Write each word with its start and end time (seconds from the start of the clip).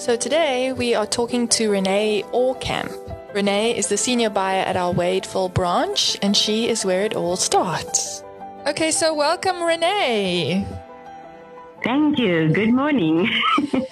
So 0.00 0.16
today 0.16 0.72
we 0.72 0.94
are 0.94 1.04
talking 1.04 1.46
to 1.48 1.68
Renee 1.68 2.24
Orkamp. 2.32 3.34
Renee 3.34 3.76
is 3.76 3.88
the 3.88 3.98
senior 3.98 4.30
buyer 4.30 4.62
at 4.62 4.74
our 4.74 4.94
Wadeville 4.94 5.52
branch, 5.52 6.16
and 6.22 6.34
she 6.34 6.70
is 6.70 6.86
where 6.86 7.04
it 7.04 7.14
all 7.14 7.36
starts. 7.36 8.24
Okay, 8.66 8.92
so 8.92 9.12
welcome, 9.12 9.62
Renee. 9.62 10.66
Thank 11.84 12.18
you. 12.18 12.48
Good 12.48 12.72
morning. 12.72 13.28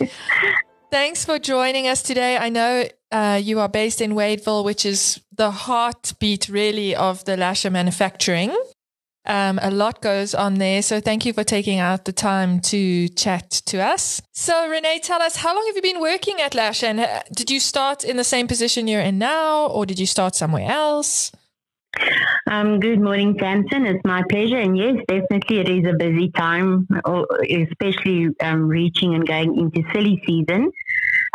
Thanks 0.90 1.26
for 1.26 1.39
joining 1.39 1.89
us 1.89 2.02
today. 2.02 2.38
I 2.38 2.48
know 2.48 2.88
uh, 3.12 3.38
you 3.45 3.61
are 3.61 3.68
based 3.68 4.00
in 4.00 4.12
Wadeville, 4.12 4.64
which 4.64 4.86
is 4.86 5.20
the 5.36 5.50
heartbeat, 5.50 6.48
really, 6.48 6.96
of 6.96 7.22
the 7.27 7.36
Lasher 7.36 7.70
manufacturing. 7.70 8.56
Um, 9.29 9.58
a 9.62 9.70
lot 9.70 10.00
goes 10.00 10.34
on 10.34 10.54
there. 10.54 10.80
So 10.80 11.00
thank 11.00 11.26
you 11.26 11.34
for 11.34 11.44
taking 11.44 11.79
out 11.79 12.06
the 12.06 12.12
time 12.12 12.61
to 12.61 13.08
chat 13.11 13.50
to 13.66 13.79
us. 13.79 14.22
So 14.32 14.68
Renee, 14.68 15.00
tell 15.00 15.20
us, 15.20 15.36
how 15.36 15.54
long 15.54 15.66
have 15.66 15.76
you 15.76 15.82
been 15.82 16.00
working 16.00 16.40
at 16.40 16.54
Lash? 16.54 16.82
And 16.82 17.00
uh, 17.00 17.22
did 17.34 17.50
you 17.50 17.61
start 17.61 18.04
in 18.04 18.17
the 18.17 18.25
same 18.25 18.48
position 18.48 18.89
you're 18.89 19.03
in 19.03 19.18
now, 19.18 19.67
or 19.67 19.84
did 19.84 19.98
you 19.98 20.06
start 20.06 20.34
somewhere 20.34 20.70
else? 20.70 21.30
Um, 22.46 22.80
good 22.80 23.00
morning, 23.00 23.36
Samson. 23.39 23.84
It's 23.84 24.04
my 24.04 24.22
pleasure. 24.30 24.58
And 24.58 24.79
yes, 24.79 24.96
definitely 25.06 25.58
it 25.58 25.68
is 25.68 25.86
a 25.86 25.96
busy 25.96 26.31
time, 26.31 26.89
especially 27.50 28.29
um, 28.40 28.68
reaching 28.68 29.14
and 29.14 29.26
going 29.26 29.58
into 29.58 29.82
silly 29.92 30.22
season. 30.26 30.72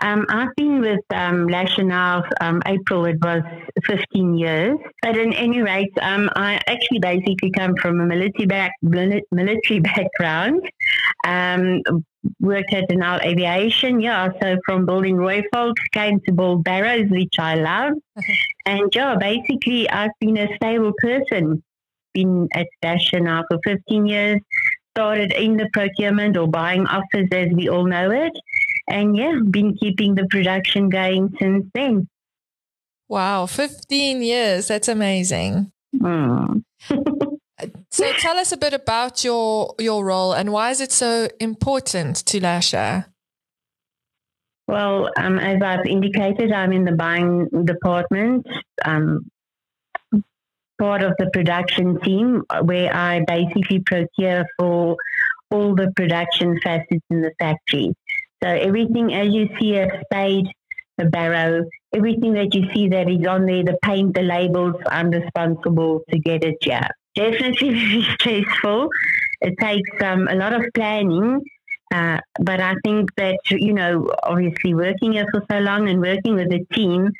Um, 0.03 0.25
I've 0.27 0.53
been 0.57 0.81
with 0.81 0.99
um, 1.11 1.47
Lasher 1.47 1.83
now, 1.83 2.23
um, 2.41 2.61
April, 2.65 3.05
it 3.05 3.17
was 3.21 3.41
15 3.85 4.37
years. 4.37 4.77
But 5.01 5.17
in 5.17 5.31
any 5.31 5.61
rate, 5.61 5.93
um, 6.01 6.29
I 6.35 6.59
actually 6.67 6.99
basically 6.99 7.51
come 7.51 7.73
from 7.81 8.01
a 8.01 8.05
military, 8.05 8.45
back, 8.45 8.73
military 8.81 9.79
background. 9.95 10.69
Um, 11.25 11.81
worked 12.41 12.73
at 12.73 12.89
Denel 12.89 13.23
Aviation, 13.23 14.01
yeah. 14.01 14.27
So 14.41 14.57
from 14.65 14.85
building 14.85 15.15
Rooivalks, 15.15 15.79
came 15.93 16.19
to 16.25 16.33
build 16.33 16.65
barrows, 16.65 17.09
which 17.09 17.39
I 17.39 17.55
love. 17.55 17.93
and 18.65 18.93
yeah, 18.93 19.15
basically, 19.17 19.89
I've 19.89 20.11
been 20.19 20.35
a 20.37 20.53
stable 20.57 20.91
person. 20.97 21.63
Been 22.13 22.49
at 22.53 22.67
Lasher 22.83 23.21
now 23.21 23.45
for 23.49 23.57
15 23.63 24.05
years. 24.05 24.41
Started 24.91 25.31
in 25.31 25.55
the 25.55 25.69
procurement 25.71 26.35
or 26.35 26.47
buying 26.47 26.85
office, 26.87 27.29
as 27.31 27.47
we 27.53 27.69
all 27.69 27.85
know 27.85 28.11
it 28.11 28.33
and 28.87 29.15
yeah, 29.15 29.39
been 29.49 29.75
keeping 29.75 30.15
the 30.15 30.27
production 30.29 30.89
going 30.89 31.35
since 31.39 31.65
then. 31.73 32.07
Wow, 33.07 33.45
15 33.45 34.21
years. 34.21 34.67
That's 34.67 34.87
amazing. 34.87 35.71
Mm. 35.95 36.63
so 37.91 38.11
tell 38.13 38.37
us 38.37 38.51
a 38.51 38.57
bit 38.57 38.73
about 38.73 39.23
your 39.23 39.75
your 39.79 40.03
role 40.03 40.33
and 40.33 40.51
why 40.51 40.71
is 40.71 40.81
it 40.81 40.91
so 40.91 41.27
important 41.39 42.17
to 42.25 42.41
Lasher? 42.41 43.05
Well, 44.67 45.09
um, 45.17 45.39
as 45.39 45.61
I've 45.61 45.85
indicated, 45.85 46.51
I'm 46.51 46.71
in 46.71 46.85
the 46.85 46.93
buying 46.93 47.49
department, 47.65 48.47
um, 48.85 49.29
part 50.79 51.03
of 51.03 51.13
the 51.19 51.29
production 51.31 51.99
team, 51.99 52.43
where 52.61 52.93
I 52.95 53.25
basically 53.27 53.79
procure 53.79 54.45
for 54.57 54.95
all 55.51 55.75
the 55.75 55.91
production 55.95 56.59
facets 56.63 57.05
in 57.09 57.21
the 57.21 57.31
factory. 57.39 57.93
So 58.43 58.49
everything 58.49 59.13
as 59.13 59.33
you 59.33 59.47
see 59.57 59.77
a 59.77 59.87
spade, 60.03 60.47
a 60.97 61.05
barrow, 61.05 61.63
everything 61.95 62.33
that 62.33 62.53
you 62.53 62.69
see 62.73 62.89
that 62.89 63.09
is 63.09 63.25
on 63.25 63.45
there, 63.45 63.63
the 63.63 63.77
paint, 63.81 64.15
the 64.15 64.21
labels, 64.21 64.75
I'm 64.87 65.11
responsible 65.11 66.01
to 66.09 66.19
get 66.19 66.43
it 66.43 66.57
yeah. 66.65 66.89
Definitely 67.15 67.69
very 67.73 68.03
stressful. 68.15 68.89
It 69.41 69.57
takes 69.59 69.89
um, 70.01 70.27
a 70.27 70.35
lot 70.35 70.53
of 70.53 70.65
planning. 70.73 71.41
Uh, 71.93 72.19
but 72.39 72.59
I 72.59 72.75
think 72.83 73.15
that, 73.15 73.39
you 73.49 73.71
know, 73.71 74.09
obviously 74.23 74.73
working 74.73 75.13
here 75.13 75.27
for 75.31 75.45
so 75.49 75.59
long 75.59 75.87
and 75.87 76.01
working 76.01 76.35
with 76.35 76.51
a 76.51 76.65
team 76.73 77.11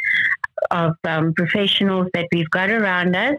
of 0.72 0.96
um, 1.06 1.34
professionals 1.36 2.08
that 2.14 2.28
we've 2.34 2.50
got 2.50 2.70
around 2.70 3.16
us, 3.16 3.36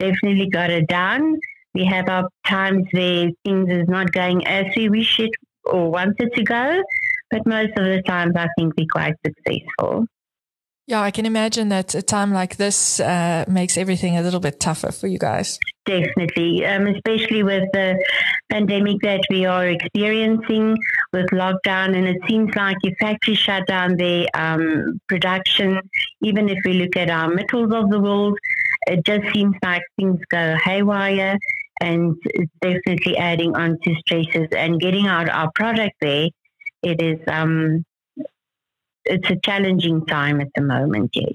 definitely 0.00 0.48
got 0.48 0.70
it 0.70 0.88
done. 0.88 1.38
We 1.74 1.84
have 1.84 2.08
our 2.08 2.28
times 2.46 2.86
where 2.90 3.30
things 3.44 3.70
is 3.70 3.86
not 3.86 4.12
going 4.12 4.46
as 4.46 4.66
we 4.74 4.88
wish 4.88 5.20
it 5.20 5.30
or 5.64 5.90
wanted 5.90 6.32
to 6.34 6.42
go 6.42 6.82
but 7.32 7.46
most 7.46 7.72
of 7.76 7.84
the 7.84 8.02
times 8.06 8.34
I 8.36 8.46
think 8.56 8.74
we're 8.76 8.86
quite 8.92 9.14
successful. 9.26 10.06
Yeah, 10.86 11.00
I 11.00 11.12
can 11.12 11.26
imagine 11.26 11.68
that 11.68 11.94
a 11.94 12.02
time 12.02 12.32
like 12.32 12.56
this 12.56 12.98
uh, 13.00 13.44
makes 13.48 13.78
everything 13.78 14.18
a 14.18 14.22
little 14.22 14.40
bit 14.40 14.58
tougher 14.58 14.90
for 14.90 15.06
you 15.06 15.18
guys. 15.18 15.58
Definitely, 15.86 16.66
um, 16.66 16.88
especially 16.88 17.42
with 17.44 17.64
the 17.72 18.04
pandemic 18.50 18.96
that 19.02 19.20
we 19.30 19.46
are 19.46 19.68
experiencing 19.68 20.76
with 21.12 21.26
lockdown, 21.26 21.96
and 21.96 22.06
it 22.08 22.18
seems 22.28 22.54
like 22.56 22.76
if 22.82 22.94
factories 22.98 23.38
shut 23.38 23.66
down 23.68 23.96
their 23.96 24.26
um, 24.34 25.00
production, 25.08 25.80
even 26.20 26.48
if 26.48 26.58
we 26.64 26.74
look 26.74 26.96
at 26.96 27.10
our 27.10 27.28
metals 27.28 27.72
of 27.72 27.88
the 27.88 28.00
world, 28.00 28.36
it 28.88 29.04
just 29.06 29.32
seems 29.32 29.54
like 29.62 29.82
things 29.96 30.20
go 30.30 30.56
haywire, 30.64 31.38
and 31.80 32.16
it's 32.24 32.52
definitely 32.60 33.16
adding 33.16 33.56
on 33.56 33.78
to 33.84 33.94
stresses 34.00 34.48
and 34.50 34.80
getting 34.80 35.06
out 35.06 35.28
our 35.28 35.50
product 35.54 35.94
there 36.00 36.28
it 36.82 37.00
is 37.00 37.18
um, 37.28 37.84
it's 39.04 39.28
a 39.30 39.36
challenging 39.36 40.06
time 40.06 40.40
at 40.40 40.48
the 40.54 40.62
moment. 40.62 41.10
Yes. 41.14 41.34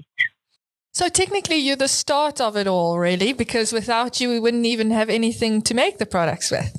So 0.92 1.08
technically, 1.08 1.56
you're 1.56 1.76
the 1.76 1.86
start 1.86 2.40
of 2.40 2.56
it 2.56 2.66
all, 2.66 2.98
really, 2.98 3.32
because 3.32 3.72
without 3.72 4.20
you, 4.20 4.30
we 4.30 4.40
wouldn't 4.40 4.66
even 4.66 4.90
have 4.90 5.08
anything 5.08 5.62
to 5.62 5.74
make 5.74 5.98
the 5.98 6.06
products 6.06 6.50
with. 6.50 6.74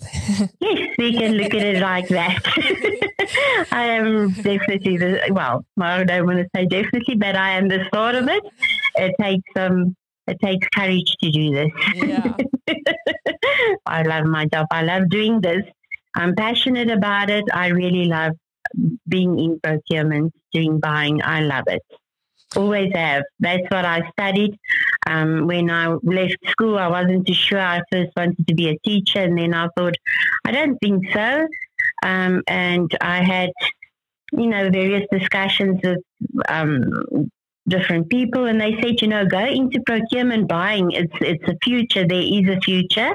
yes, 0.60 0.96
we 0.98 1.14
can 1.14 1.34
look 1.34 1.54
at 1.54 1.64
it 1.64 1.82
like 1.82 2.10
that. 2.10 2.42
I 3.72 3.86
am 3.86 4.32
definitely 4.32 4.98
the 4.98 5.22
well. 5.32 5.64
I 5.80 6.04
don't 6.04 6.26
want 6.26 6.40
to 6.40 6.48
say 6.54 6.66
definitely, 6.66 7.16
but 7.16 7.36
I 7.36 7.52
am 7.52 7.70
the 7.70 7.86
start 7.88 8.16
of 8.16 8.28
it. 8.28 8.44
It 8.96 9.16
takes 9.22 9.50
um, 9.56 9.96
it 10.28 10.38
takes 10.44 10.68
courage 10.76 11.16
to 11.22 11.32
do 11.32 11.52
this. 11.52 11.72
Yeah. 11.96 12.34
I 13.86 14.02
love 14.04 14.26
my 14.26 14.46
job. 14.48 14.68
I 14.72 14.82
love 14.84 15.10
doing 15.10 15.40
this. 15.40 15.64
I'm 16.16 16.36
passionate 16.36 16.90
about 16.90 17.30
it. 17.30 17.46
I 17.54 17.68
really 17.68 18.06
love 18.06 18.34
being 19.08 19.40
in 19.40 19.60
procurement, 19.60 20.34
doing 20.54 20.80
buying. 20.80 21.22
I 21.24 21.42
love 21.42 21.66
it. 21.68 21.82
Always 22.56 22.92
have. 22.94 23.24
That's 23.40 23.64
what 23.70 23.86
I 23.86 24.10
studied. 24.12 24.58
Um, 25.06 25.48
when 25.48 25.70
I 25.70 25.96
left 26.04 26.38
school, 26.48 26.78
I 26.78 26.88
wasn't 26.88 27.28
too 27.28 27.34
sure. 27.34 27.60
I 27.60 27.82
first 27.92 28.12
wanted 28.16 28.48
to 28.48 28.56
be 28.56 28.70
a 28.70 28.78
teacher, 28.80 29.20
and 29.20 29.38
then 29.38 29.54
I 29.54 29.68
thought, 29.78 29.96
I 30.46 30.52
don't 30.52 30.78
think 30.80 31.12
so. 31.14 31.48
Um, 32.04 32.42
and 32.48 32.96
I 33.02 33.24
had, 33.24 33.52
you 34.32 34.48
know, 34.48 34.70
various 34.70 35.08
discussions 35.12 35.80
with 35.84 36.00
um, 36.48 37.30
different 37.68 38.10
people, 38.10 38.46
and 38.46 38.60
they 38.60 38.80
said, 38.82 39.02
you 39.02 39.08
know, 39.08 39.26
go 39.26 39.46
into 39.46 39.80
procurement 39.86 40.48
buying. 40.48 40.92
It's 40.92 41.14
it's 41.22 41.48
a 41.48 41.56
future. 41.64 42.06
There 42.08 42.20
is 42.20 42.48
a 42.50 42.60
future, 42.62 43.14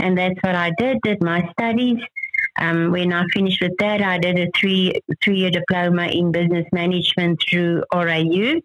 and 0.00 0.18
that's 0.18 0.40
what 0.42 0.54
I 0.56 0.72
did. 0.78 0.98
Did 1.02 1.22
my 1.22 1.48
studies 1.52 1.98
um, 2.60 2.92
when 2.92 3.12
I 3.12 3.24
finished 3.32 3.60
with 3.60 3.76
that, 3.78 4.02
I 4.02 4.18
did 4.18 4.38
a 4.38 4.48
three 4.56 5.00
three 5.22 5.38
year 5.38 5.50
diploma 5.50 6.06
in 6.06 6.32
business 6.32 6.66
management 6.72 7.42
through 7.48 7.82
RAU. 7.92 8.60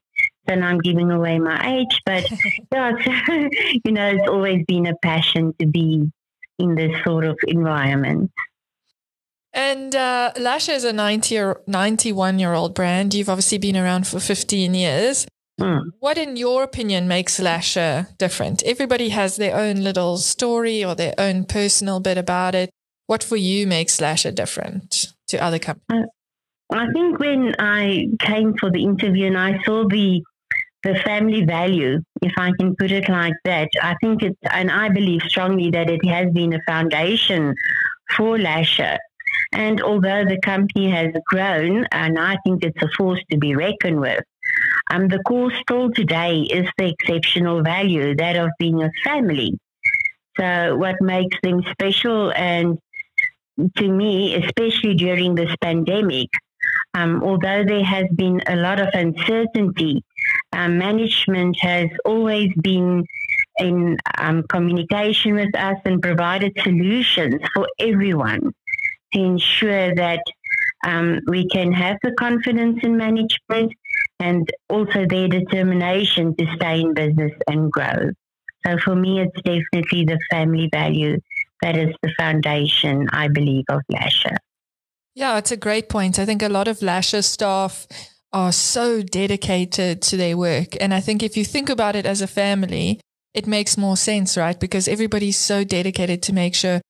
And 0.48 0.66
I'm 0.66 0.80
giving 0.80 1.12
away 1.12 1.38
my 1.38 1.78
age, 1.78 2.02
but 2.06 2.26
yeah, 2.72 2.92
so, 3.04 3.12
you 3.86 3.92
know, 3.92 4.10
it's 4.10 4.28
always 4.28 4.66
been 4.68 4.88
a 4.88 4.96
passion 5.04 5.54
to 5.60 5.68
be 5.68 6.12
in 6.58 6.76
this 6.76 6.92
sort 7.04 7.26
of 7.26 7.38
environment. 7.48 8.32
And 9.54 9.96
uh, 9.96 10.32
Lasher 10.38 10.74
is 10.74 10.84
a 10.84 10.94
90 10.94 11.38
or 11.38 11.62
91 11.68 12.40
year 12.40 12.54
old 12.54 12.76
brand. 12.76 13.14
You've 13.14 13.30
obviously 13.30 13.58
been 13.58 13.78
around 13.78 14.08
for 14.08 14.20
15 14.20 14.74
years. 14.74 15.28
Mm. 15.60 15.82
What, 16.00 16.18
in 16.18 16.38
your 16.38 16.64
opinion, 16.64 17.08
makes 17.08 17.40
Lasher 17.40 18.08
different? 18.18 18.64
Everybody 18.64 19.10
has 19.10 19.36
their 19.36 19.56
own 19.56 19.78
little 19.78 20.18
story 20.18 20.84
or 20.86 20.96
their 20.96 21.14
own 21.18 21.44
personal 21.44 22.00
bit 22.00 22.18
about 22.18 22.56
it. 22.56 22.70
What 23.10 23.24
for 23.24 23.38
you 23.38 23.66
makes 23.66 24.00
Lasher 24.00 24.30
different 24.30 25.08
to 25.30 25.44
other 25.44 25.58
companies? 25.58 26.06
Uh, 26.72 26.76
I 26.78 26.86
think 26.94 27.18
when 27.18 27.56
I 27.58 28.06
came 28.20 28.54
for 28.60 28.70
the 28.70 28.84
interview 28.84 29.26
and 29.26 29.36
I 29.36 29.60
saw 29.64 29.88
the 29.88 30.22
the 30.84 30.94
family 31.04 31.44
value, 31.44 32.02
if 32.22 32.34
I 32.38 32.52
can 32.60 32.76
put 32.76 32.92
it 32.92 33.10
like 33.10 33.34
that, 33.46 33.70
I 33.82 33.96
think 34.00 34.22
it, 34.22 34.38
and 34.52 34.70
I 34.70 34.90
believe 34.90 35.24
strongly 35.28 35.72
that 35.72 35.90
it 35.90 36.06
has 36.06 36.32
been 36.34 36.54
a 36.54 36.60
foundation 36.68 37.56
for 38.16 38.38
Lasher. 38.38 39.00
And 39.54 39.82
although 39.82 40.24
the 40.24 40.40
company 40.42 40.92
has 40.92 41.08
grown, 41.26 41.86
and 41.92 42.20
I 42.20 42.38
think 42.46 42.64
it's 42.64 42.84
a 42.84 42.90
force 42.96 43.24
to 43.32 43.40
be 43.40 43.56
reckoned 43.56 44.02
with, 44.02 44.24
um, 44.92 45.08
the 45.08 45.24
core 45.28 45.52
still 45.64 45.90
today 45.90 46.42
is 46.42 46.70
the 46.78 46.94
exceptional 46.94 47.64
value, 47.64 48.16
that 48.18 48.36
of 48.36 48.52
being 48.60 48.84
a 48.84 48.92
family. 49.04 49.58
So, 50.40 50.78
what 50.78 51.02
makes 51.02 51.38
them 51.42 51.64
special 51.74 52.32
and 52.34 52.78
to 53.78 53.88
me, 53.88 54.36
especially 54.36 54.96
during 54.96 55.36
this 55.36 55.54
pandemic, 55.62 56.30
um, 56.94 57.24
although 57.24 57.64
there 57.64 57.84
has 57.84 58.06
been 58.16 58.42
a 58.48 58.56
lot 58.56 58.80
of 58.80 58.90
uncertainty, 58.94 60.04
um, 60.54 60.78
management 60.78 61.58
has 61.62 61.90
always 62.06 62.52
been 62.62 63.06
in 63.60 63.98
um, 64.18 64.44
communication 64.44 65.36
with 65.36 65.54
us 65.56 65.78
and 65.86 66.02
provided 66.02 66.58
solutions 66.64 67.42
for 67.54 67.68
everyone 67.80 68.54
to 69.14 69.20
ensure 69.20 69.94
that 69.96 70.22
um, 70.86 71.20
we 71.28 71.48
can 71.50 71.72
have 71.72 71.98
the 72.04 72.12
confidence 72.14 72.80
in 72.84 72.96
management 72.96 73.74
and 74.20 74.50
also 74.70 75.06
their 75.06 75.28
determination 75.28 76.36
to 76.38 76.46
stay 76.56 76.82
in 76.82 76.94
business 76.94 77.34
and 77.48 77.72
grow. 77.72 78.12
So 78.66 78.78
for 78.78 78.96
me, 78.96 79.22
it's 79.22 79.42
definitely 79.42 80.06
the 80.06 80.20
family 80.30 80.70
value 80.72 81.20
that 81.62 81.78
is 81.78 81.94
the 82.02 82.12
foundation, 82.18 83.08
I 83.12 83.28
believe, 83.28 83.66
of 83.70 83.82
Lasher. 83.90 84.38
Yeah, 85.16 85.38
it's 85.38 85.52
a 85.52 85.58
great 85.58 85.90
point. 85.90 86.20
I 86.20 86.26
think 86.26 86.42
a 86.42 86.50
lot 86.50 86.68
of 86.68 86.82
Lasher 86.82 87.22
staff 87.22 87.88
are 88.32 88.52
so 88.52 89.02
dedicated 89.02 90.02
to 90.04 90.18
their 90.18 90.38
work. 90.38 90.78
And 90.80 90.94
I 90.94 91.00
think 91.00 91.24
if 91.24 91.36
you 91.36 91.44
think 91.44 91.70
about 91.70 91.96
it 91.96 92.06
as 92.06 92.22
a 92.22 92.28
family, 92.28 93.02
it 93.34 93.48
makes 93.48 93.78
more 93.78 93.98
sense, 93.98 94.38
right? 94.38 94.60
Because 94.60 94.88
everybody's 94.88 95.38
so 95.38 95.64
dedicated 95.64 96.22
to 96.24 96.34
make 96.34 96.56
sure 96.56 96.82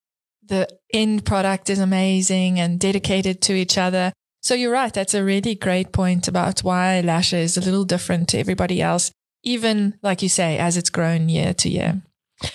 the 0.43 0.67
end 0.93 1.25
product 1.25 1.69
is 1.69 1.79
amazing 1.79 2.59
and 2.59 2.79
dedicated 2.79 3.41
to 3.43 3.53
each 3.53 3.77
other. 3.77 4.11
So 4.41 4.53
you're 4.53 4.71
right. 4.71 4.93
That's 4.93 5.13
a 5.13 5.23
really 5.23 5.55
great 5.55 5.91
point 5.91 6.27
about 6.27 6.61
why 6.61 7.01
Lasher 7.01 7.37
is 7.37 7.57
a 7.57 7.61
little 7.61 7.83
different 7.83 8.29
to 8.29 8.39
everybody 8.39 8.81
else, 8.81 9.11
even 9.43 9.97
like 10.01 10.21
you 10.21 10.29
say, 10.29 10.57
as 10.57 10.77
it's 10.77 10.89
grown 10.89 11.29
year 11.29 11.53
to 11.55 11.69
year. 11.69 12.01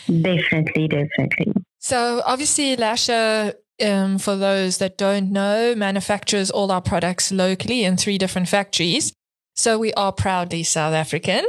Definitely, 0.07 0.89
definitely. 0.89 1.53
So 1.85 2.23
obviously 2.25 2.77
Lasher, 2.77 3.53
um, 3.85 4.17
for 4.17 4.37
those 4.37 4.79
that 4.79 4.97
don't 4.97 5.31
know, 5.31 5.75
manufactures 5.75 6.51
all 6.51 6.73
our 6.73 6.81
products 6.81 7.31
locally 7.31 7.85
in 7.85 7.99
three 7.99 8.17
different 8.17 8.49
factories. 8.49 9.13
So 9.55 9.79
we 9.79 9.93
are 9.93 10.11
proudly 10.11 10.63
South 10.63 10.95
African. 10.95 11.45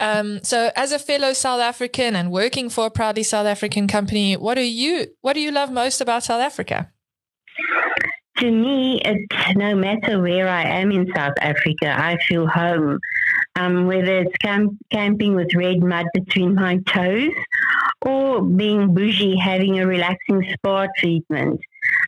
Um, 0.00 0.40
so 0.42 0.72
as 0.74 0.90
a 0.90 0.98
fellow 0.98 1.32
South 1.32 1.60
African 1.60 2.16
and 2.16 2.32
working 2.32 2.70
for 2.70 2.86
a 2.86 2.90
proudly 2.90 3.22
South 3.22 3.46
African 3.46 3.86
company, 3.86 4.36
what 4.36 4.54
do 4.54 4.62
you 4.62 5.06
what 5.20 5.34
do 5.34 5.40
you 5.40 5.52
love 5.52 5.70
most 5.70 6.00
about 6.00 6.24
South 6.24 6.40
Africa? 6.40 6.90
To 8.38 8.50
me, 8.50 9.00
it's 9.04 9.56
no 9.56 9.76
matter 9.76 10.20
where 10.20 10.48
I 10.48 10.64
am 10.64 10.90
in 10.90 11.06
South 11.14 11.34
Africa, 11.40 11.94
I 11.96 12.18
feel 12.28 12.48
home. 12.48 12.98
Um, 13.58 13.86
whether 13.86 14.18
it's 14.18 14.36
camp- 14.36 14.78
camping 14.90 15.34
with 15.34 15.54
red 15.54 15.82
mud 15.82 16.06
between 16.14 16.54
my 16.54 16.78
toes 16.86 17.32
or 18.02 18.42
being 18.42 18.94
bougie, 18.94 19.36
having 19.36 19.80
a 19.80 19.86
relaxing 19.86 20.46
spa 20.52 20.86
treatment. 20.96 21.60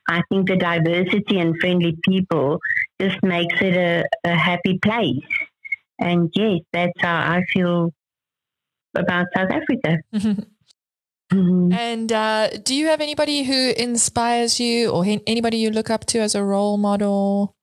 I 0.09 0.23
think 0.29 0.49
the 0.49 0.57
diversity 0.57 1.41
and 1.41 1.59
friendly 1.59 1.97
people 2.05 2.61
just 3.01 3.23
makes 3.23 3.61
it 3.61 3.77
a, 3.77 4.05
a 4.25 4.35
happy 4.35 4.79
place. 4.79 5.25
And 5.99 6.31
yes, 6.35 6.61
that's 6.73 7.01
how 7.01 7.17
I 7.17 7.43
feel 7.53 7.93
about 8.95 9.27
South 9.35 9.51
Africa. 9.51 9.99
Mm-hmm. 11.33 11.73
And 11.73 12.13
uh, 12.13 12.49
do 12.65 12.75
you 12.75 12.87
have 12.87 13.01
anybody 13.01 13.45
who 13.45 13.73
inspires 13.77 14.59
you 14.59 14.91
or 14.91 15.05
anybody 15.27 15.59
you 15.59 15.71
look 15.71 15.89
up 15.89 16.05
to 16.07 16.19
as 16.19 16.35
a 16.35 16.43
role 16.43 16.77
model? 16.77 17.55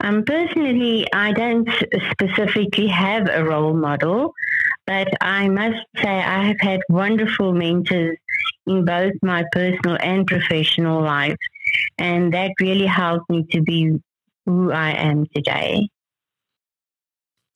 Um, 0.00 0.24
personally, 0.24 1.06
I 1.12 1.32
don't 1.32 1.68
specifically 2.10 2.86
have 2.88 3.28
a 3.30 3.44
role 3.44 3.74
model, 3.74 4.34
but 4.86 5.08
I 5.20 5.48
must 5.48 5.78
say 6.02 6.08
I 6.08 6.44
have 6.48 6.60
had 6.60 6.80
wonderful 6.88 7.52
mentors 7.52 8.18
in 8.66 8.84
both 8.84 9.14
my 9.22 9.44
personal 9.52 9.96
and 10.00 10.26
professional 10.26 11.02
life, 11.02 11.36
and 11.98 12.32
that 12.34 12.52
really 12.60 12.86
helped 12.86 13.30
me 13.30 13.46
to 13.52 13.62
be 13.62 13.98
who 14.44 14.70
I 14.70 14.90
am 14.90 15.26
today. 15.34 15.88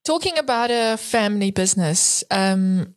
Talking 0.05 0.39
about 0.39 0.71
a 0.71 0.97
family 0.97 1.51
business, 1.51 2.25
um, 2.31 2.95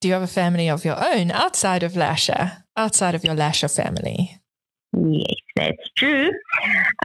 do 0.00 0.08
you 0.08 0.14
have 0.14 0.22
a 0.22 0.26
family 0.26 0.68
of 0.68 0.84
your 0.84 1.02
own 1.02 1.30
outside 1.30 1.82
of 1.82 1.96
Lasher, 1.96 2.64
outside 2.76 3.14
of 3.14 3.24
your 3.24 3.34
Lasher 3.34 3.68
family? 3.68 4.38
Yes, 4.96 5.34
that's 5.56 5.90
true. 5.96 6.30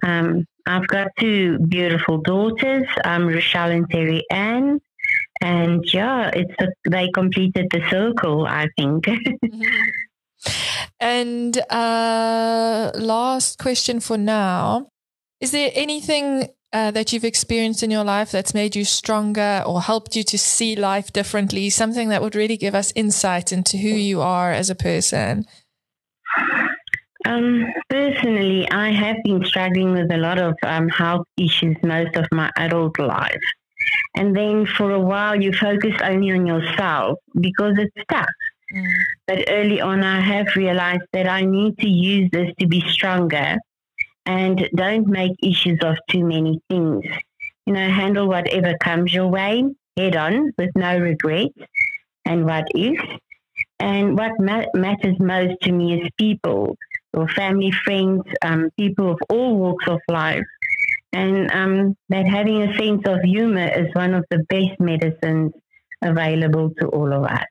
Um, 0.03 0.45
I've 0.65 0.87
got 0.87 1.07
two 1.19 1.59
beautiful 1.59 2.19
daughters, 2.19 2.85
um, 3.03 3.27
Rochelle 3.27 3.71
and 3.71 3.89
Terry 3.89 4.23
Ann. 4.29 4.79
And 5.41 5.83
yeah, 5.93 6.29
it's 6.33 6.53
a, 6.59 6.67
they 6.89 7.09
completed 7.13 7.67
the 7.71 7.81
circle, 7.89 8.45
I 8.45 8.67
think. 8.77 9.05
and 10.99 11.57
uh, 11.69 12.91
last 12.95 13.57
question 13.57 13.99
for 13.99 14.17
now: 14.17 14.89
Is 15.39 15.51
there 15.51 15.71
anything 15.73 16.49
uh, 16.73 16.91
that 16.91 17.11
you've 17.13 17.23
experienced 17.23 17.83
in 17.83 17.91
your 17.91 18.03
life 18.03 18.31
that's 18.31 18.53
made 18.53 18.75
you 18.75 18.85
stronger 18.85 19.63
or 19.65 19.81
helped 19.81 20.15
you 20.15 20.23
to 20.23 20.37
see 20.37 20.75
life 20.75 21.11
differently? 21.13 21.69
Something 21.69 22.09
that 22.09 22.21
would 22.21 22.35
really 22.35 22.57
give 22.57 22.75
us 22.75 22.91
insight 22.95 23.51
into 23.51 23.77
who 23.77 23.89
you 23.89 24.21
are 24.21 24.51
as 24.51 24.69
a 24.69 24.75
person? 24.75 25.45
Um, 27.29 27.71
personally, 27.89 28.67
I 28.71 28.89
have 28.89 29.17
been 29.23 29.45
struggling 29.45 29.93
with 29.93 30.11
a 30.11 30.17
lot 30.17 30.39
of 30.39 30.55
um, 30.63 30.89
health 30.89 31.27
issues 31.37 31.77
most 31.83 32.15
of 32.15 32.25
my 32.31 32.49
adult 32.57 32.97
life. 32.97 33.47
And 34.15 34.35
then 34.35 34.65
for 34.65 34.91
a 34.91 34.99
while, 34.99 35.39
you 35.39 35.53
focus 35.53 35.95
only 36.03 36.31
on 36.31 36.47
yourself 36.47 37.19
because 37.39 37.75
it's 37.77 38.05
tough. 38.09 38.25
Mm. 38.75 38.93
But 39.27 39.45
early 39.47 39.79
on, 39.79 40.03
I 40.03 40.19
have 40.19 40.47
realized 40.55 41.05
that 41.13 41.27
I 41.27 41.41
need 41.41 41.77
to 41.77 41.87
use 41.87 42.29
this 42.31 42.51
to 42.59 42.67
be 42.67 42.81
stronger 42.89 43.57
and 44.25 44.67
don't 44.75 45.07
make 45.07 45.33
issues 45.43 45.79
of 45.83 45.97
too 46.09 46.25
many 46.25 46.59
things. 46.67 47.05
You 47.67 47.73
know, 47.73 47.89
handle 47.89 48.27
whatever 48.27 48.75
comes 48.81 49.13
your 49.13 49.27
way 49.27 49.63
head 49.97 50.15
on 50.15 50.51
with 50.57 50.71
no 50.75 50.97
regrets 50.97 51.53
and 52.25 52.45
what 52.45 52.65
if. 52.73 52.99
And 53.79 54.17
what 54.17 54.31
ma- 54.39 54.71
matters 54.73 55.17
most 55.19 55.61
to 55.61 55.71
me 55.71 56.01
is 56.01 56.09
people, 56.17 56.75
or 57.13 57.27
family, 57.29 57.71
friends, 57.71 58.23
um, 58.41 58.69
people 58.77 59.11
of 59.11 59.19
all 59.29 59.57
walks 59.57 59.87
of 59.87 59.99
life. 60.09 60.43
And 61.11 61.51
um, 61.51 61.97
that 62.09 62.27
having 62.27 62.61
a 62.61 62.77
sense 62.77 63.01
of 63.05 63.21
humor 63.21 63.67
is 63.67 63.87
one 63.93 64.13
of 64.13 64.25
the 64.29 64.43
best 64.49 64.79
medicines 64.79 65.53
available 66.01 66.71
to 66.79 66.87
all 66.87 67.11
of 67.11 67.23
us. 67.23 67.45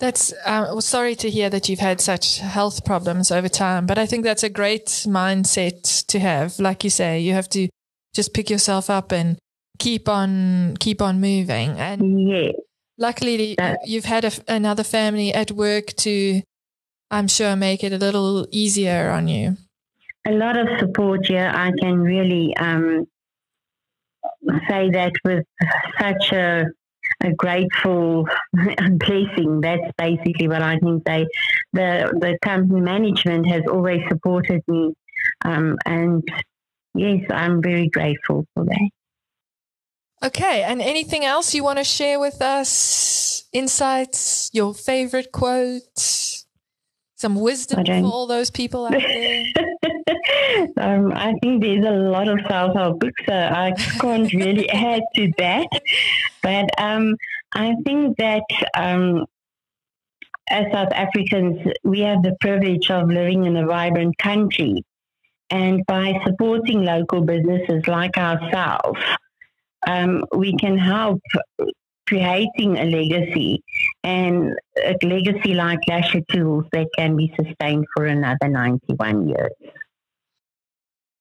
That's 0.00 0.32
uh, 0.46 0.80
sorry 0.80 1.14
to 1.16 1.28
hear 1.28 1.50
that 1.50 1.68
you've 1.68 1.78
had 1.78 2.00
such 2.00 2.38
health 2.38 2.86
problems 2.86 3.30
over 3.30 3.50
time, 3.50 3.84
but 3.86 3.98
I 3.98 4.06
think 4.06 4.24
that's 4.24 4.42
a 4.42 4.48
great 4.48 4.86
mindset 5.06 6.06
to 6.06 6.18
have. 6.18 6.58
Like 6.58 6.84
you 6.84 6.90
say, 6.90 7.20
you 7.20 7.34
have 7.34 7.50
to 7.50 7.68
just 8.14 8.32
pick 8.32 8.48
yourself 8.48 8.88
up 8.88 9.12
and 9.12 9.38
keep 9.78 10.08
on 10.08 10.76
keep 10.78 11.02
on 11.02 11.20
moving. 11.20 11.70
And 11.78 12.30
yeah. 12.30 12.52
luckily, 12.96 13.56
you've 13.84 14.06
had 14.06 14.24
a, 14.24 14.32
another 14.48 14.84
family 14.84 15.34
at 15.34 15.50
work 15.52 15.88
to, 15.98 16.42
I'm 17.10 17.28
sure, 17.28 17.56
make 17.56 17.82
it 17.82 17.92
a 17.92 17.98
little 17.98 18.46
easier 18.50 19.10
on 19.10 19.28
you. 19.28 19.56
A 20.26 20.32
lot 20.32 20.56
of 20.56 20.68
support. 20.78 21.28
Yeah, 21.28 21.52
I 21.54 21.72
can 21.80 22.00
really 22.00 22.56
um, 22.56 23.06
say 24.68 24.90
that 24.90 25.12
with 25.24 25.44
such 25.98 26.32
a 26.32 26.66
a 27.22 27.32
grateful 27.32 28.26
blessing. 28.54 29.60
That's 29.60 29.92
basically 29.98 30.48
what 30.48 30.62
I 30.62 30.78
can 30.78 31.02
say. 31.06 31.26
The 31.72 32.12
the 32.20 32.38
company 32.42 32.80
management 32.80 33.46
has 33.48 33.62
always 33.70 34.00
supported 34.08 34.62
me, 34.68 34.92
um, 35.44 35.76
and 35.86 36.22
yes, 36.94 37.20
I'm 37.30 37.62
very 37.62 37.88
grateful 37.88 38.46
for 38.54 38.64
that. 38.64 38.90
Okay, 40.22 40.62
and 40.62 40.82
anything 40.82 41.24
else 41.24 41.54
you 41.54 41.64
want 41.64 41.78
to 41.78 41.84
share 41.84 42.20
with 42.20 42.42
us? 42.42 43.44
Insights, 43.52 44.50
your 44.52 44.74
favorite 44.74 45.32
quote? 45.32 46.39
Some 47.20 47.36
wisdom 47.36 47.84
for 47.84 48.04
all 48.04 48.26
those 48.26 48.50
people 48.50 48.86
out 48.86 48.92
there? 48.92 49.44
um, 50.78 51.12
I 51.12 51.34
think 51.42 51.62
there's 51.62 51.84
a 51.84 51.90
lot 51.90 52.28
of 52.28 52.38
self 52.48 52.74
help 52.74 53.00
books, 53.00 53.22
so 53.26 53.34
I 53.34 53.72
can't 54.00 54.32
really 54.32 54.68
add 54.70 55.02
to 55.16 55.32
that. 55.38 55.68
But 56.42 56.70
um, 56.78 57.16
I 57.52 57.74
think 57.84 58.16
that 58.16 58.44
um, 58.74 59.26
as 60.48 60.66
South 60.72 60.92
Africans, 60.92 61.60
we 61.84 62.00
have 62.00 62.22
the 62.22 62.36
privilege 62.40 62.90
of 62.90 63.08
living 63.08 63.44
in 63.44 63.56
a 63.56 63.66
vibrant 63.66 64.16
country. 64.18 64.84
And 65.50 65.84
by 65.86 66.20
supporting 66.24 66.84
local 66.84 67.22
businesses 67.22 67.86
like 67.86 68.16
ourselves, 68.16 69.00
um, 69.86 70.24
we 70.34 70.56
can 70.56 70.78
help 70.78 71.20
creating 72.10 72.76
a 72.76 72.84
legacy 72.84 73.62
and 74.02 74.52
a 74.76 74.96
legacy 75.06 75.54
like 75.54 75.78
Lasher 75.88 76.22
Tools 76.32 76.64
that 76.72 76.88
can 76.98 77.16
be 77.16 77.32
sustained 77.36 77.86
for 77.94 78.04
another 78.04 78.48
91 78.48 79.28
years. 79.28 79.52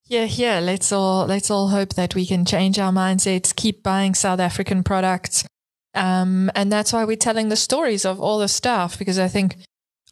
Yeah, 0.07 0.23
yeah. 0.25 0.59
Let's 0.59 0.91
all 0.91 1.27
let's 1.27 1.51
all 1.51 1.67
hope 1.67 1.93
that 1.93 2.15
we 2.15 2.25
can 2.25 2.43
change 2.43 2.79
our 2.79 2.91
mindsets, 2.91 3.55
keep 3.55 3.83
buying 3.83 4.15
South 4.15 4.39
African 4.39 4.83
products, 4.83 5.45
um, 5.93 6.49
and 6.55 6.71
that's 6.71 6.91
why 6.91 7.05
we're 7.05 7.15
telling 7.15 7.49
the 7.49 7.55
stories 7.55 8.05
of 8.05 8.19
all 8.19 8.39
the 8.39 8.47
stuff 8.47 8.97
because 8.97 9.19
I 9.19 9.27
think 9.27 9.57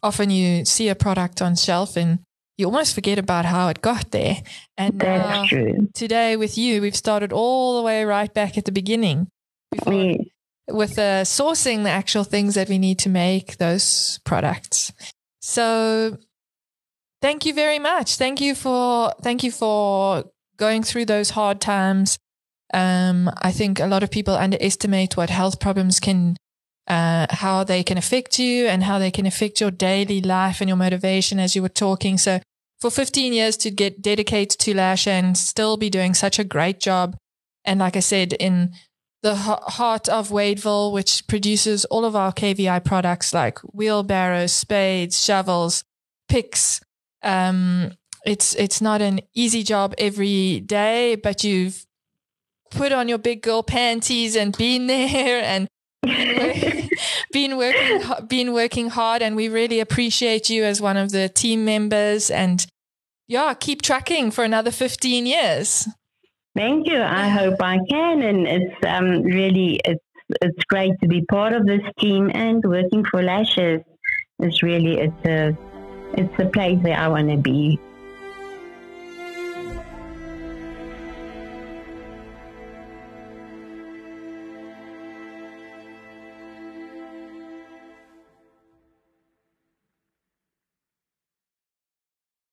often 0.00 0.30
you 0.30 0.64
see 0.64 0.88
a 0.88 0.94
product 0.94 1.42
on 1.42 1.56
shelf 1.56 1.96
and 1.96 2.20
you 2.56 2.66
almost 2.66 2.94
forget 2.94 3.18
about 3.18 3.44
how 3.44 3.66
it 3.68 3.82
got 3.82 4.12
there. 4.12 4.36
And 4.76 5.00
that's 5.00 5.48
true. 5.48 5.88
Today 5.94 6.36
with 6.36 6.56
you, 6.56 6.80
we've 6.80 6.94
started 6.94 7.32
all 7.32 7.76
the 7.76 7.82
way 7.82 8.04
right 8.04 8.32
back 8.32 8.56
at 8.56 8.66
the 8.66 8.72
beginning. 8.72 9.26
Before, 9.72 9.92
yes 9.92 10.20
with 10.68 10.98
uh, 10.98 11.24
sourcing 11.24 11.84
the 11.84 11.90
actual 11.90 12.24
things 12.24 12.54
that 12.54 12.68
we 12.68 12.78
need 12.78 12.98
to 13.00 13.08
make 13.08 13.56
those 13.56 14.20
products. 14.24 14.92
So 15.40 16.18
thank 17.22 17.46
you 17.46 17.54
very 17.54 17.78
much. 17.78 18.16
Thank 18.16 18.40
you 18.40 18.54
for 18.54 19.12
thank 19.22 19.42
you 19.42 19.50
for 19.50 20.24
going 20.56 20.82
through 20.82 21.06
those 21.06 21.30
hard 21.30 21.60
times. 21.60 22.18
Um, 22.74 23.30
I 23.40 23.50
think 23.50 23.80
a 23.80 23.86
lot 23.86 24.02
of 24.02 24.10
people 24.10 24.34
underestimate 24.34 25.16
what 25.16 25.30
health 25.30 25.58
problems 25.58 26.00
can, 26.00 26.36
uh, 26.86 27.26
how 27.30 27.64
they 27.64 27.82
can 27.82 27.96
affect 27.96 28.38
you 28.38 28.66
and 28.66 28.84
how 28.84 28.98
they 28.98 29.10
can 29.10 29.24
affect 29.24 29.60
your 29.60 29.70
daily 29.70 30.20
life 30.20 30.60
and 30.60 30.68
your 30.68 30.76
motivation 30.76 31.40
as 31.40 31.56
you 31.56 31.62
were 31.62 31.70
talking. 31.70 32.18
So 32.18 32.40
for 32.80 32.90
15 32.90 33.32
years 33.32 33.56
to 33.58 33.70
get 33.70 34.02
dedicated 34.02 34.58
to 34.60 34.74
Lash 34.74 35.06
and 35.06 35.36
still 35.36 35.76
be 35.76 35.88
doing 35.88 36.14
such 36.14 36.38
a 36.38 36.44
great 36.44 36.78
job. 36.78 37.16
And 37.64 37.80
like 37.80 37.96
I 37.96 38.00
said, 38.00 38.34
in 38.34 38.72
the 39.22 39.34
heart 39.34 40.08
of 40.08 40.28
Wadeville, 40.28 40.92
which 40.92 41.26
produces 41.26 41.84
all 41.86 42.04
of 42.04 42.14
our 42.14 42.32
KVI 42.32 42.84
products 42.84 43.34
like 43.34 43.58
wheelbarrows, 43.60 44.52
spades, 44.52 45.22
shovels, 45.22 45.84
picks. 46.28 46.80
Um, 47.22 47.92
it's 48.24 48.54
it's 48.54 48.80
not 48.80 49.02
an 49.02 49.20
easy 49.34 49.62
job 49.62 49.94
every 49.98 50.60
day, 50.60 51.16
but 51.16 51.42
you've 51.42 51.84
put 52.70 52.92
on 52.92 53.08
your 53.08 53.18
big 53.18 53.42
girl 53.42 53.62
panties 53.62 54.36
and 54.36 54.56
been 54.56 54.86
there 54.86 55.42
and 55.44 55.68
been 57.32 57.56
working 57.56 58.02
been 58.28 58.52
working 58.52 58.88
hard 58.88 59.20
and 59.20 59.34
we 59.34 59.48
really 59.48 59.80
appreciate 59.80 60.48
you 60.48 60.64
as 60.64 60.80
one 60.80 60.96
of 60.96 61.10
the 61.10 61.28
team 61.28 61.64
members 61.64 62.30
and 62.30 62.66
yeah 63.26 63.52
keep 63.52 63.82
tracking 63.82 64.30
for 64.30 64.44
another 64.44 64.70
15 64.70 65.26
years 65.26 65.88
thank 66.56 66.86
you. 66.88 67.00
I 67.00 67.28
hope 67.28 67.62
i 67.62 67.78
can 67.88 68.22
and 68.22 68.46
it's 68.46 68.76
um, 68.86 69.22
really 69.22 69.80
it's 69.84 70.04
it's 70.42 70.64
great 70.64 70.92
to 71.00 71.08
be 71.08 71.22
part 71.22 71.52
of 71.52 71.66
this 71.66 71.80
team 71.98 72.30
and 72.34 72.62
working 72.64 73.04
for 73.04 73.22
lashes. 73.22 73.80
It's 74.40 74.62
really 74.62 74.98
it's 74.98 75.24
a 75.26 75.56
it's 76.14 76.38
a 76.38 76.46
place 76.46 76.78
where 76.82 76.96
i 76.96 77.06
want 77.06 77.28
to 77.30 77.36
be 77.36 77.78